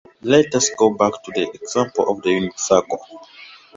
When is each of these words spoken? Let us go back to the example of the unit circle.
Let 0.23 0.55
us 0.55 0.71
go 0.71 0.95
back 0.95 1.21
to 1.23 1.31
the 1.31 1.43
example 1.43 2.09
of 2.09 2.23
the 2.23 2.31
unit 2.31 2.59
circle. 2.59 3.05